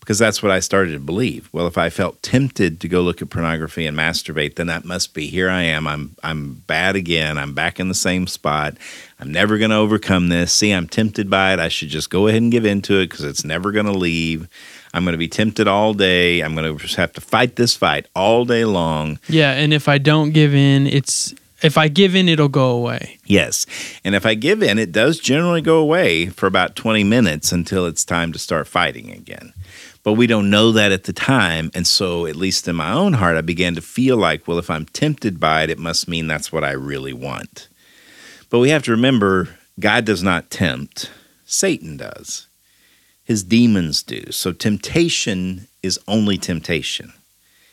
[0.00, 1.48] because that's what I started to believe.
[1.52, 5.14] Well, if I felt tempted to go look at pornography and masturbate, then that must
[5.14, 5.86] be here I am.
[5.86, 7.38] I'm I'm bad again.
[7.38, 8.76] I'm back in the same spot.
[9.20, 10.52] I'm never going to overcome this.
[10.52, 11.60] See, I'm tempted by it.
[11.60, 14.48] I should just go ahead and give into it because it's never going to leave.
[14.92, 16.40] I'm going to be tempted all day.
[16.40, 19.20] I'm going to just have to fight this fight all day long.
[19.28, 23.18] Yeah, and if I don't give in, it's if I give in, it'll go away.
[23.24, 23.66] Yes.
[24.04, 27.86] And if I give in, it does generally go away for about 20 minutes until
[27.86, 29.54] it's time to start fighting again.
[30.02, 31.70] But we don't know that at the time.
[31.74, 34.70] And so, at least in my own heart, I began to feel like, well, if
[34.70, 37.68] I'm tempted by it, it must mean that's what I really want.
[38.50, 39.48] But we have to remember
[39.80, 41.10] God does not tempt,
[41.44, 42.46] Satan does.
[43.24, 44.30] His demons do.
[44.30, 47.12] So, temptation is only temptation.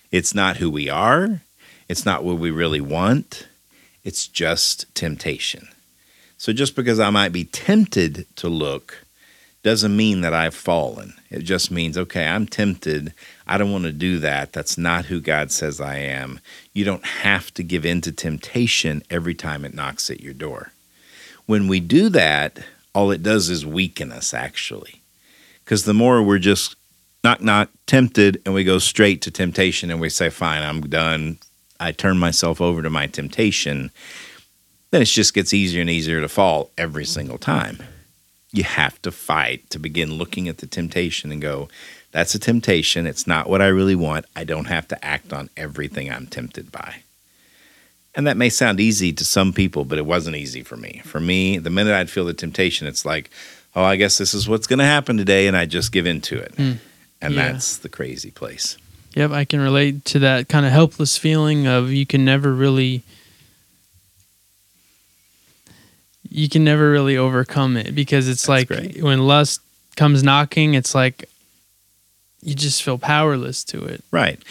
[0.09, 1.41] It's not who we are,
[1.87, 3.47] it's not what we really want,
[4.03, 5.67] it's just temptation.
[6.37, 9.05] So, just because I might be tempted to look
[9.63, 11.13] doesn't mean that I've fallen.
[11.31, 13.13] It just means, okay, I'm tempted.
[13.47, 14.51] I don't want to do that.
[14.51, 16.41] That's not who God says I am.
[16.73, 20.73] You don't have to give in to temptation every time it knocks at your door.
[21.45, 22.59] When we do that,
[22.93, 25.01] all it does is weaken us, actually.
[25.63, 26.75] Because the more we're just
[27.23, 31.37] knock, knock, tempted, and we go straight to temptation and we say, fine, I'm done.
[31.83, 33.91] I turn myself over to my temptation,
[34.91, 37.79] then it just gets easier and easier to fall every single time
[38.53, 41.67] you have to fight to begin looking at the temptation and go,
[42.11, 43.07] that's a temptation.
[43.07, 44.25] It's not what I really want.
[44.35, 47.01] I don't have to act on everything I'm tempted by.
[48.15, 51.01] And that may sound easy to some people, but it wasn't easy for me.
[51.03, 53.31] For me, the minute I'd feel the temptation, it's like,
[53.75, 55.47] oh, I guess this is what's going to happen today.
[55.47, 56.55] And I just give into it.
[56.55, 56.77] Mm,
[57.23, 57.51] and yeah.
[57.51, 58.77] that's the crazy place.
[59.15, 63.03] Yep, I can relate to that kind of helpless feeling of you can never really
[66.29, 69.03] you can never really overcome it because it's That's like great.
[69.03, 69.61] when lust
[69.95, 71.29] comes knocking, it's like
[72.41, 74.03] you just feel powerless to it.
[74.11, 74.41] Right.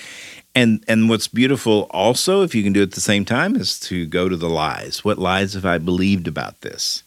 [0.54, 3.80] And and what's beautiful also, if you can do it at the same time, is
[3.80, 5.04] to go to the lies.
[5.04, 7.02] What lies have I believed about this?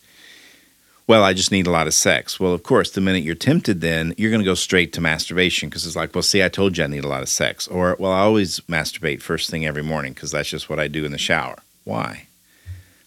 [1.07, 2.39] Well, I just need a lot of sex.
[2.39, 5.69] Well, of course, the minute you're tempted, then you're going to go straight to masturbation
[5.69, 7.67] because it's like, well, see, I told you I need a lot of sex.
[7.67, 11.05] Or, well, I always masturbate first thing every morning because that's just what I do
[11.05, 11.57] in the shower.
[11.83, 12.25] Why?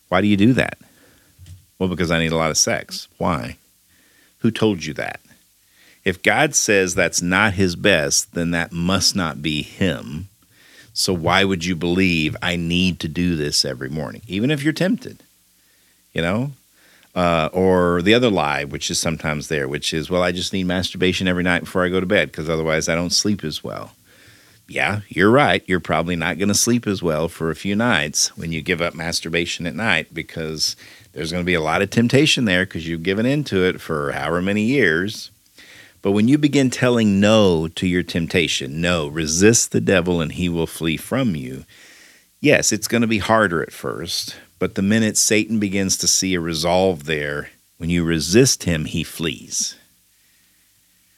[0.09, 0.79] Why do you do that?
[1.79, 3.09] Well, because I need a lot of sex.
[3.19, 3.57] Why?
[4.39, 5.21] Who told you that?
[6.05, 10.29] If God says that's not his best, then that must not be him.
[10.95, 14.73] So why would you believe I need to do this every morning, even if you're
[14.73, 15.23] tempted?
[16.13, 16.53] You know?
[17.19, 20.69] Uh, or the other lie, which is sometimes there, which is, well, I just need
[20.69, 23.91] masturbation every night before I go to bed because otherwise I don't sleep as well.
[24.69, 25.65] Yeah, you're right.
[25.67, 28.81] You're probably not going to sleep as well for a few nights when you give
[28.81, 30.77] up masturbation at night because
[31.13, 34.13] there's going to be a lot of temptation there because you've given into it for
[34.13, 35.33] however many years.
[36.03, 40.49] But when you begin telling no to your temptation, no, resist the devil and he
[40.49, 41.65] will flee from you.
[42.41, 46.35] Yes, it's going to be harder at first, but the minute Satan begins to see
[46.35, 49.77] a resolve there, when you resist him, he flees.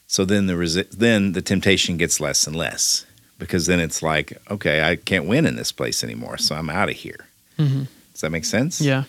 [0.07, 3.05] So then the resi- then the temptation gets less and less
[3.39, 6.89] because then it's like, okay, I can't win in this place anymore, so I'm out
[6.89, 7.27] of here.
[7.57, 7.83] Mm-hmm.
[8.11, 8.81] Does that make sense?
[8.81, 9.05] Yeah.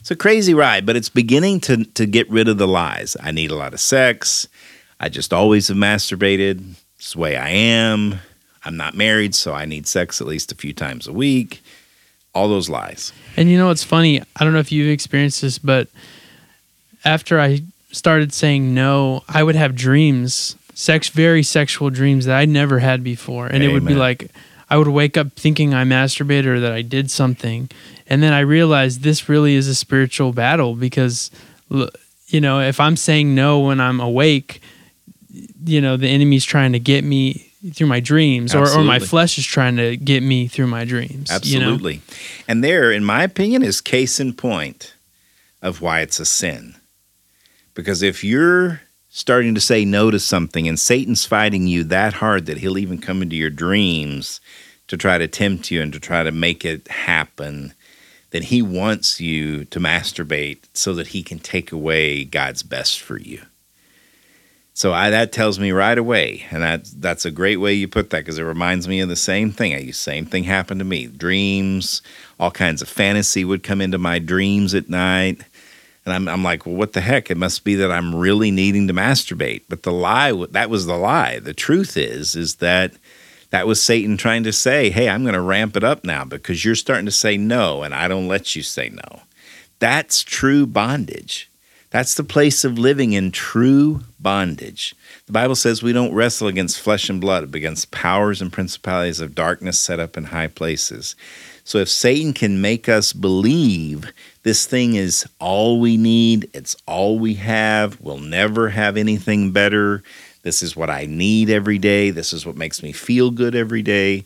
[0.00, 3.16] It's a crazy ride, but it's beginning to to get rid of the lies.
[3.20, 4.48] I need a lot of sex.
[4.98, 6.74] I just always have masturbated.
[6.96, 8.20] It's the way I am.
[8.64, 11.62] I'm not married, so I need sex at least a few times a week.
[12.34, 13.12] All those lies.
[13.36, 14.22] And you know what's funny?
[14.36, 15.88] I don't know if you've experienced this, but
[17.04, 22.46] after I started saying no, I would have dreams, sex, very sexual dreams that I
[22.46, 23.70] never had before, and Amen.
[23.70, 24.30] it would be like
[24.70, 27.68] I would wake up thinking I masturbated or that I did something,
[28.06, 31.30] and then I realized this really is a spiritual battle because,
[32.28, 34.62] you know, if I'm saying no when I'm awake,
[35.64, 39.38] you know, the enemy's trying to get me through my dreams or, or, my flesh
[39.38, 41.30] is trying to get me through my dreams.
[41.30, 41.94] Absolutely.
[41.94, 42.04] You know?
[42.48, 44.94] And there, in my opinion, is case in point
[45.60, 46.74] of why it's a sin.
[47.74, 52.46] Because if you're starting to say no to something and Satan's fighting you that hard
[52.46, 54.40] that he'll even come into your dreams
[54.88, 57.74] to try to tempt you and to try to make it happen,
[58.30, 63.18] then he wants you to masturbate so that he can take away God's best for
[63.18, 63.42] you.
[64.74, 68.08] So I, that tells me right away, and that that's a great way you put
[68.10, 69.74] that because it reminds me of the same thing.
[69.74, 71.06] I same thing happened to me.
[71.06, 72.00] Dreams,
[72.40, 75.42] all kinds of fantasy would come into my dreams at night,
[76.06, 77.30] and I'm I'm like, well, what the heck?
[77.30, 79.64] It must be that I'm really needing to masturbate.
[79.68, 81.38] But the lie that was the lie.
[81.38, 82.92] The truth is is that
[83.50, 86.64] that was Satan trying to say, hey, I'm going to ramp it up now because
[86.64, 89.20] you're starting to say no, and I don't let you say no.
[89.80, 91.50] That's true bondage.
[91.92, 94.94] That's the place of living in true bondage.
[95.26, 99.20] The Bible says we don't wrestle against flesh and blood, but against powers and principalities
[99.20, 101.14] of darkness set up in high places.
[101.64, 104.10] So if Satan can make us believe
[104.42, 110.02] this thing is all we need, it's all we have, we'll never have anything better,
[110.44, 113.82] this is what I need every day, this is what makes me feel good every
[113.82, 114.24] day,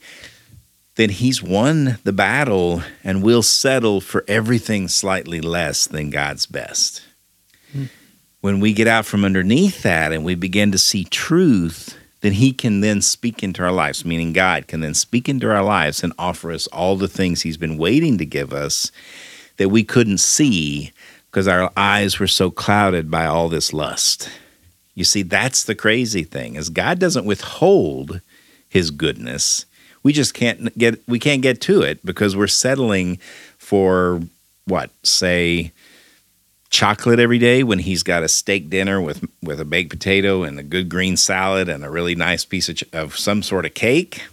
[0.95, 7.06] then he's won the battle and we'll settle for everything slightly less than God's best
[8.47, 12.53] when we get out from underneath that and we begin to see truth, then He
[12.53, 16.13] can then speak into our lives, meaning God can then speak into our lives and
[16.17, 18.93] offer us all the things He's been waiting to give us
[19.57, 20.93] that we couldn't see
[21.29, 24.31] because our eyes were so clouded by all this lust.
[24.95, 28.21] You see, that's the crazy thing is God doesn't withhold
[28.69, 29.67] his goodness.
[30.05, 33.19] We just can't get we can't get to it because we're settling
[33.59, 34.23] for
[34.67, 35.73] what, say
[36.77, 40.59] chocolate every day when he's got a steak dinner with with a baked potato and
[40.59, 44.25] a good green salad and a really nice piece of, of some sort of cake.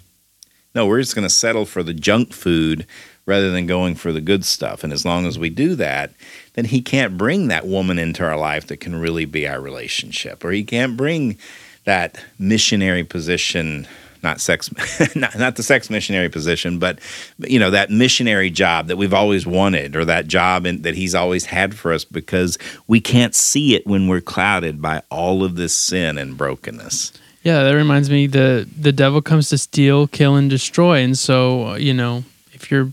[0.76, 2.86] No, we're just going to settle for the junk food
[3.26, 4.84] rather than going for the good stuff.
[4.84, 6.12] And as long as we do that,
[6.56, 10.44] then he can't bring that woman into our life that can really be our relationship,
[10.44, 11.38] or he can't bring
[11.86, 13.88] that missionary position
[14.24, 14.70] not sex
[15.16, 17.00] not, not the sex missionary position but
[17.40, 21.14] you know that missionary job that we've always wanted or that job in, that he's
[21.14, 22.58] always had for us because
[22.88, 27.14] we can't see it when we're clouded by all of this sin and brokenness.
[27.44, 31.00] Yeah that reminds me the the devil comes to steal kill and destroy.
[31.00, 32.92] And so you know if you're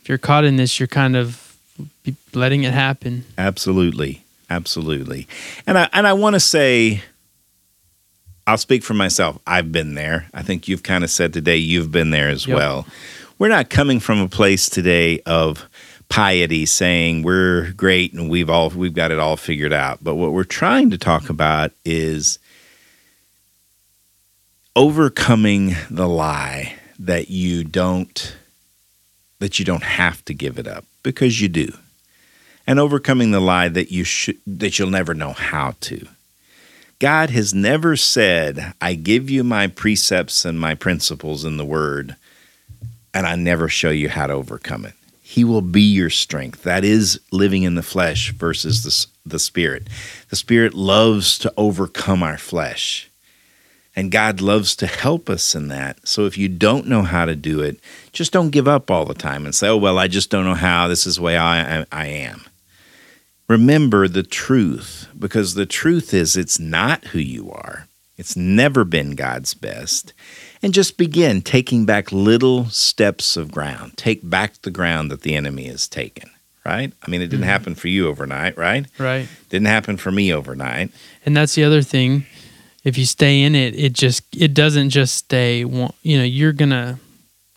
[0.00, 1.56] if you're caught in this you're kind of
[2.34, 3.24] letting it happen.
[3.38, 4.22] Absolutely.
[4.50, 5.26] Absolutely.
[5.66, 7.02] And i and i want to say
[8.46, 9.38] I'll speak for myself.
[9.46, 10.26] I've been there.
[10.34, 12.56] I think you've kind of said today you've been there as yep.
[12.56, 12.86] well.
[13.38, 15.68] We're not coming from a place today of
[16.08, 19.98] piety saying we're great and we've all we've got it all figured out.
[20.02, 22.38] But what we're trying to talk about is
[24.76, 28.36] overcoming the lie that you don't
[29.38, 31.72] that you don't have to give it up because you do.
[32.66, 36.06] And overcoming the lie that you should that you'll never know how to.
[36.98, 42.16] God has never said, I give you my precepts and my principles in the word,
[43.12, 44.94] and I never show you how to overcome it.
[45.22, 46.62] He will be your strength.
[46.62, 49.88] That is living in the flesh versus the, the spirit.
[50.30, 53.10] The spirit loves to overcome our flesh,
[53.96, 56.06] and God loves to help us in that.
[56.06, 57.80] So if you don't know how to do it,
[58.12, 60.54] just don't give up all the time and say, oh, well, I just don't know
[60.54, 60.88] how.
[60.88, 62.44] This is the way I, I am
[63.48, 67.86] remember the truth because the truth is it's not who you are.
[68.16, 70.12] It's never been God's best.
[70.62, 73.96] And just begin taking back little steps of ground.
[73.96, 76.30] Take back the ground that the enemy has taken,
[76.64, 76.92] right?
[77.02, 77.50] I mean, it didn't mm-hmm.
[77.50, 78.86] happen for you overnight, right?
[78.98, 79.28] Right.
[79.48, 80.92] Didn't happen for me overnight.
[81.26, 82.26] And that's the other thing.
[82.84, 86.70] If you stay in it, it just it doesn't just stay you know, you're going
[86.70, 86.98] to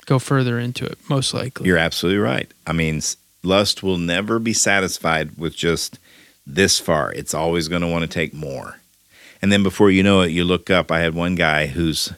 [0.05, 1.67] go further into it most likely.
[1.67, 2.51] You're absolutely right.
[2.65, 3.01] I mean,
[3.47, 5.99] lust will never be satisfied with just
[6.45, 7.11] this far.
[7.13, 8.79] It's always going to want to take more.
[9.41, 10.91] And then before you know it, you look up.
[10.91, 12.13] I had one guy whose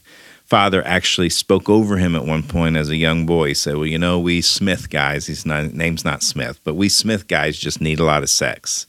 [0.46, 3.50] father actually spoke over him at one point as a young boy.
[3.50, 7.28] He said, Well, you know, we Smith guys, his name's not Smith, but we Smith
[7.28, 8.88] guys just need a lot of sex.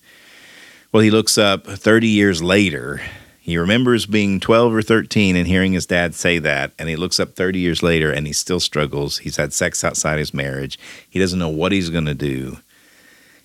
[0.92, 3.00] Well, he looks up 30 years later
[3.40, 7.18] he remembers being 12 or 13 and hearing his dad say that, and he looks
[7.18, 9.18] up 30 years later and he still struggles.
[9.18, 10.78] He's had sex outside his marriage.
[11.08, 12.58] He doesn't know what he's going to do.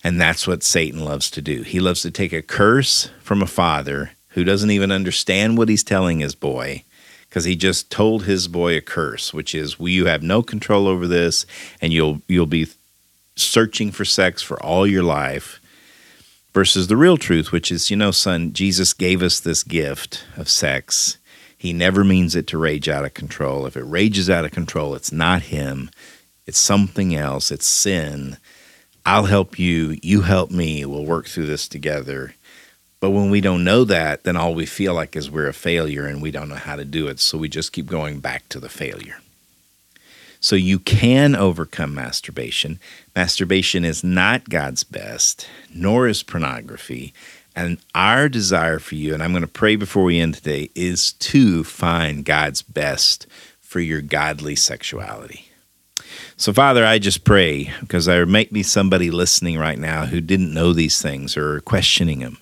[0.03, 1.63] And that's what Satan loves to do.
[1.63, 5.83] He loves to take a curse from a father who doesn't even understand what he's
[5.83, 6.83] telling his boy
[7.29, 10.87] because he just told his boy a curse, which is well, you have no control
[10.87, 11.45] over this
[11.81, 12.67] and you'll you'll be
[13.35, 15.59] searching for sex for all your life
[16.55, 20.49] versus the real truth, which is, you know, son, Jesus gave us this gift of
[20.49, 21.17] sex.
[21.57, 23.65] He never means it to rage out of control.
[23.65, 25.91] If it rages out of control, it's not him,
[26.45, 28.37] it's something else, it's sin.
[29.05, 32.35] I'll help you, you help me, we'll work through this together.
[33.01, 36.05] But when we don't know that, then all we feel like is we're a failure
[36.05, 37.19] and we don't know how to do it.
[37.19, 39.17] So we just keep going back to the failure.
[40.45, 42.79] So you can overcome masturbation.
[43.15, 47.15] Masturbation is not God's best, nor is pornography,
[47.55, 51.13] And our desire for you, and I'm going to pray before we end today, is
[51.13, 53.25] to find God's best
[53.59, 55.49] for your godly sexuality.
[56.37, 60.53] So, Father, I just pray because there might be somebody listening right now who didn't
[60.53, 62.37] know these things or questioning them.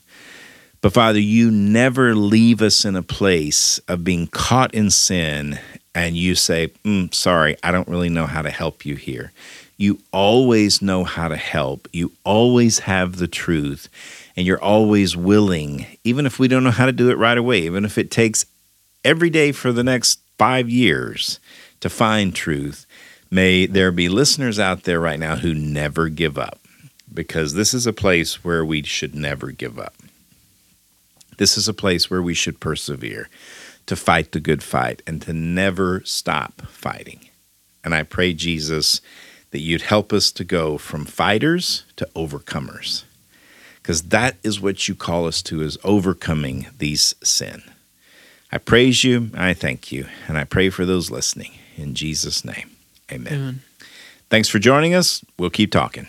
[0.81, 5.57] But, Father, you never leave us in a place of being caught in sin
[5.95, 9.31] and you say, mm, Sorry, I don't really know how to help you here.
[9.77, 13.89] You always know how to help, you always have the truth,
[14.35, 17.61] and you're always willing, even if we don't know how to do it right away,
[17.61, 18.45] even if it takes
[19.03, 21.39] every day for the next five years
[21.79, 22.85] to find truth.
[23.29, 26.59] May there be listeners out there right now who never give up
[27.11, 29.95] because this is a place where we should never give up.
[31.37, 33.29] This is a place where we should persevere
[33.85, 37.19] to fight the good fight and to never stop fighting.
[37.83, 39.01] And I pray, Jesus,
[39.51, 43.03] that you'd help us to go from fighters to overcomers
[43.83, 47.61] because that is what you call us to is overcoming these sin.
[48.49, 51.51] I praise you, I thank you, and I pray for those listening.
[51.75, 52.71] In Jesus' name,
[53.11, 53.33] amen.
[53.33, 53.61] amen.
[54.29, 55.23] Thanks for joining us.
[55.37, 56.07] We'll keep talking.